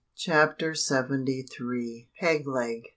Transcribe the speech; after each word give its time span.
CHAPTER 0.17 0.73
SEVENTY 0.73 1.43
THREE. 1.55 2.09
PEG 2.19 2.47
LEG. 2.47 2.87